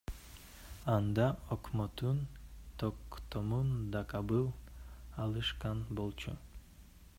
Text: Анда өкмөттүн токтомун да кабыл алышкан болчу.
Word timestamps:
Анда 0.93 1.27
өкмөттүн 1.55 2.21
токтомун 2.83 3.69
да 3.97 4.03
кабыл 4.15 4.49
алышкан 5.27 5.87
болчу. 6.01 6.39